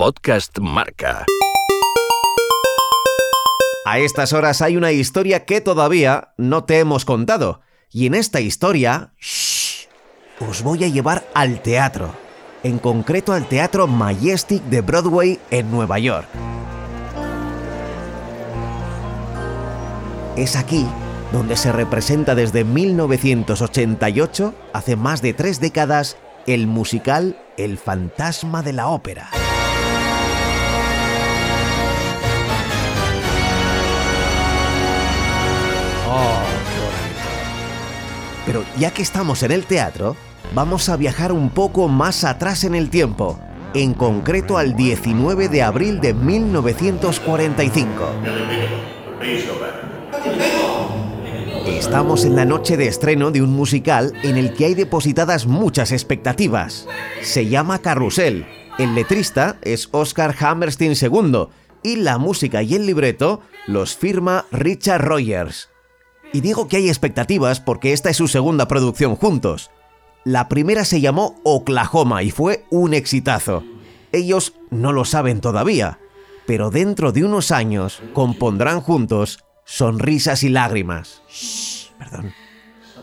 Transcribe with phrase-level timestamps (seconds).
[0.00, 1.26] Podcast Marca.
[3.84, 7.60] A estas horas hay una historia que todavía no te hemos contado.
[7.92, 9.88] Y en esta historia, shh,
[10.48, 12.14] os voy a llevar al teatro.
[12.62, 16.28] En concreto al Teatro Majestic de Broadway en Nueva York.
[20.34, 20.86] Es aquí
[21.30, 28.72] donde se representa desde 1988, hace más de tres décadas, el musical El fantasma de
[28.72, 29.28] la ópera.
[38.50, 40.16] Pero ya que estamos en el teatro,
[40.56, 43.38] vamos a viajar un poco más atrás en el tiempo,
[43.74, 47.92] en concreto al 19 de abril de 1945.
[51.64, 55.92] Estamos en la noche de estreno de un musical en el que hay depositadas muchas
[55.92, 56.88] expectativas.
[57.22, 58.46] Se llama Carrusel.
[58.80, 61.46] El letrista es Oscar Hammerstein II
[61.84, 65.69] y la música y el libreto los firma Richard Rogers.
[66.32, 69.70] Y digo que hay expectativas porque esta es su segunda producción juntos.
[70.24, 73.64] La primera se llamó Oklahoma y fue un exitazo.
[74.12, 75.98] Ellos no lo saben todavía,
[76.46, 81.22] pero dentro de unos años compondrán juntos Sonrisas y Lágrimas.
[81.28, 82.32] Shh, perdón.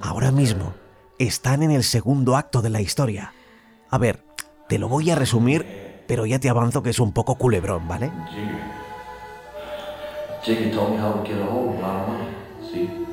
[0.00, 0.74] Ahora mismo
[1.18, 3.32] están en el segundo acto de la historia.
[3.90, 4.24] A ver,
[4.68, 8.12] te lo voy a resumir, pero ya te avanzo que es un poco culebrón, ¿vale?
[12.72, 13.07] Jiggy?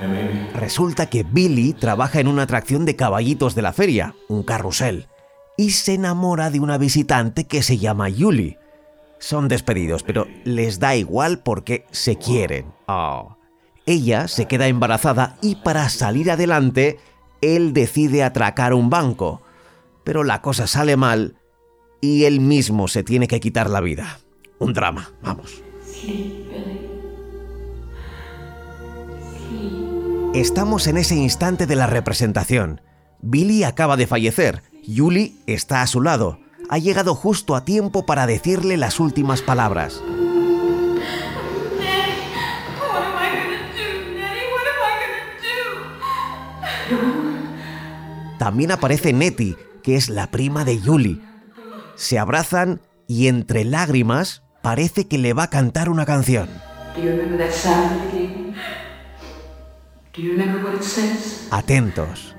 [0.00, 0.50] Maybe.
[0.54, 5.08] Resulta que Billy trabaja en una atracción de caballitos de la feria, un carrusel,
[5.56, 8.56] y se enamora de una visitante que se llama Yuli.
[9.18, 12.66] Son despedidos, pero les da igual porque se quieren.
[12.86, 13.36] Oh.
[13.86, 16.98] Ella se queda embarazada y para salir adelante,
[17.40, 19.42] él decide atracar un banco.
[20.04, 21.36] Pero la cosa sale mal
[22.00, 24.20] y él mismo se tiene que quitar la vida.
[24.58, 25.62] Un drama, vamos.
[30.38, 32.80] Estamos en ese instante de la representación.
[33.20, 34.62] Billy acaba de fallecer.
[34.86, 36.38] Yuli está a su lado.
[36.70, 40.00] Ha llegado justo a tiempo para decirle las últimas palabras.
[48.38, 51.20] También aparece Nettie, que es la prima de Yuli.
[51.96, 56.48] Se abrazan y entre lágrimas parece que le va a cantar una canción.
[61.50, 62.34] Atentos.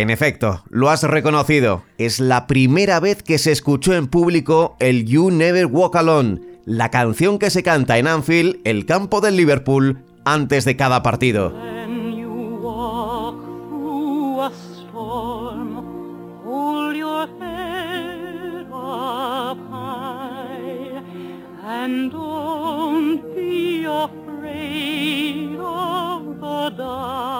[0.00, 1.82] En efecto, lo has reconocido.
[1.96, 6.90] Es la primera vez que se escuchó en público el You Never Walk Alone, la
[6.90, 11.54] canción que se canta en Anfield, el campo del Liverpool, antes de cada partido.
[22.10, 27.35] Don't be afraid of the.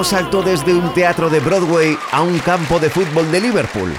[0.00, 3.92] ¿Cómo saltó desde un teatro de Broadway a un campo de fútbol de Liverpool?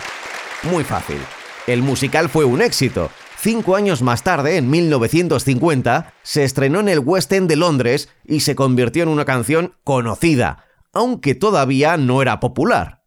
[0.63, 1.19] Muy fácil.
[1.67, 3.11] El musical fue un éxito.
[3.37, 8.39] Cinco años más tarde, en 1950, se estrenó en el West End de Londres y
[8.39, 13.03] se convirtió en una canción conocida, aunque todavía no era popular.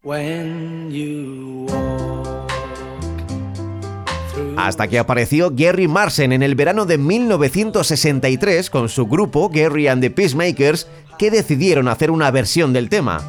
[4.64, 10.00] Hasta que apareció Gary Marsen en el verano de 1963 con su grupo Gary and
[10.00, 10.86] the Peacemakers
[11.18, 13.20] que decidieron hacer una versión del tema.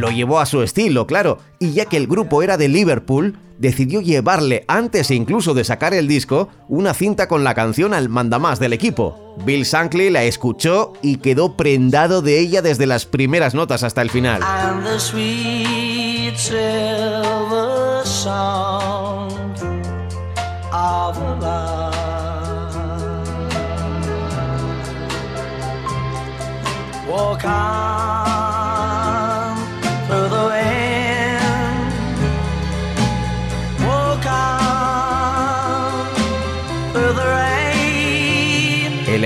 [0.00, 4.00] Lo llevó a su estilo, claro, y ya que el grupo era de Liverpool, decidió
[4.00, 8.72] llevarle, antes incluso de sacar el disco, una cinta con la canción al mandamás del
[8.72, 9.36] equipo.
[9.44, 14.08] Bill Shankly la escuchó y quedó prendado de ella desde las primeras notas hasta el
[14.08, 14.40] final.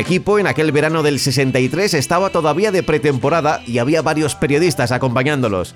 [0.04, 5.74] Equipo en aquel verano del 63 estaba todavía de pretemporada y había varios periodistas acompañándolos.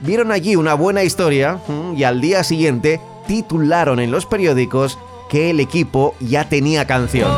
[0.00, 4.98] Vieron allí una buena historia mm, y al día siguiente titularon en los periódicos
[5.30, 7.30] que el equipo ya tenía canción.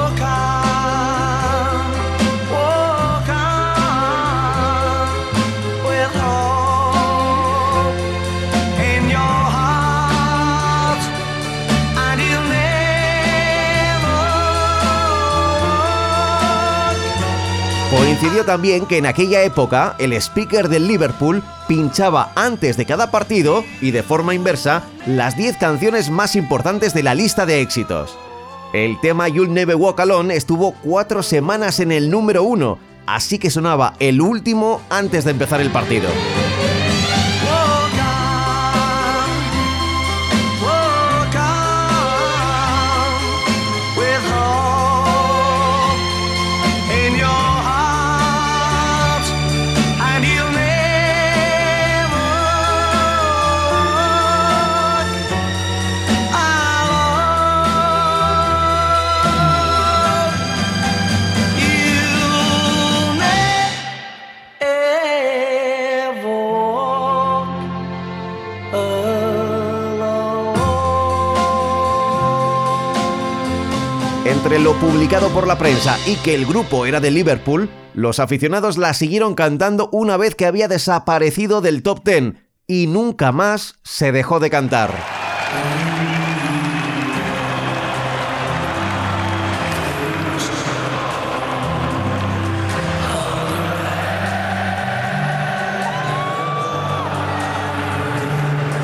[18.23, 23.65] Coincidió también que en aquella época el speaker del Liverpool pinchaba antes de cada partido
[23.81, 28.17] y de forma inversa las 10 canciones más importantes de la lista de éxitos.
[28.73, 33.51] El tema You'll Never Walk Alone estuvo cuatro semanas en el número uno, así que
[33.51, 36.09] sonaba el último antes de empezar el partido.
[74.61, 78.95] Lo publicado por la prensa y que el grupo era de Liverpool, los aficionados la
[78.95, 82.35] siguieron cantando una vez que había desaparecido del top 10
[82.69, 84.95] y nunca más se dejó de cantar.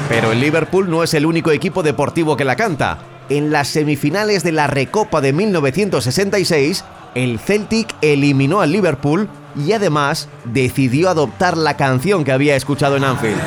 [0.08, 4.42] Pero el Liverpool no es el único equipo deportivo que la canta en las semifinales
[4.42, 6.84] de la Recopa de 1966,
[7.14, 13.04] el Celtic eliminó al Liverpool y además decidió adoptar la canción que había escuchado en
[13.04, 13.40] Anfield.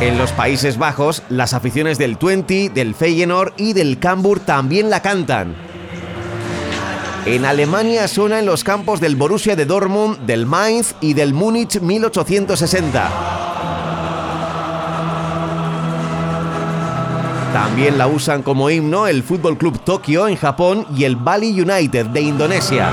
[0.00, 5.02] En los Países Bajos, las aficiones del Twente, del Feyenoord y del Cambuur también la
[5.02, 5.56] cantan.
[7.26, 11.80] En Alemania suena en los campos del Borussia de Dortmund, del Mainz y del Múnich
[11.80, 13.57] 1860.
[17.52, 22.06] También la usan como himno el Fútbol Club Tokio en Japón y el Bali United
[22.06, 22.92] de Indonesia.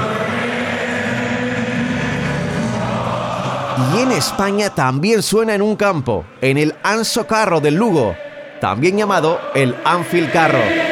[3.94, 8.16] Y en España también suena en un campo, en el Anso Carro del Lugo,
[8.62, 10.85] también llamado el Anfield Carro.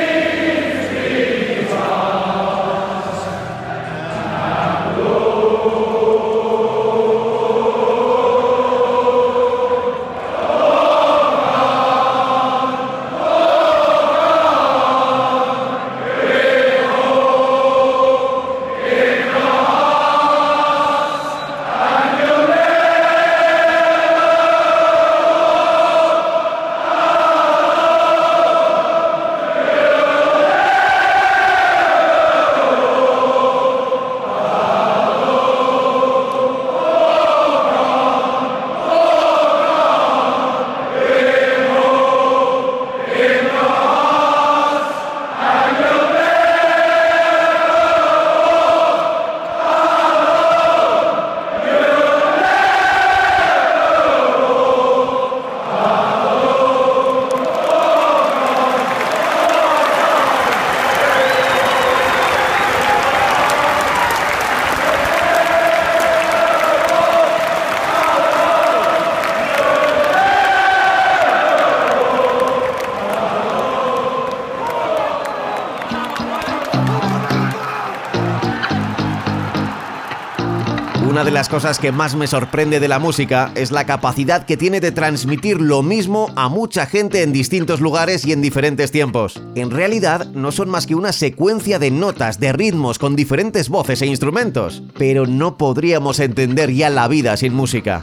[81.14, 84.58] Una de las cosas que más me sorprende de la música es la capacidad que
[84.58, 89.40] tiene de transmitir lo mismo a mucha gente en distintos lugares y en diferentes tiempos.
[89.54, 94.02] En realidad no son más que una secuencia de notas, de ritmos con diferentes voces
[94.02, 98.02] e instrumentos, pero no podríamos entender ya la vida sin música.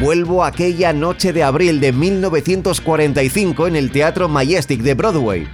[0.00, 5.48] Vuelvo a aquella noche de abril de 1945 en el Teatro Majestic de Broadway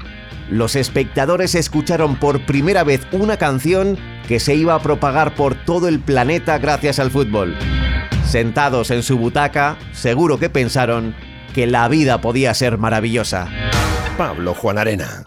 [0.51, 3.99] los espectadores escucharon por primera vez una canción
[4.29, 7.57] que se iba a propagar por todo el planeta gracias al fútbol.
[8.25, 11.15] Sentados en su butaca, seguro que pensaron
[11.55, 13.49] que la vida podía ser maravillosa.
[14.17, 15.25] Pablo Juan Arena.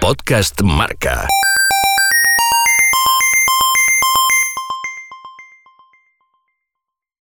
[0.00, 1.28] Podcast Marca.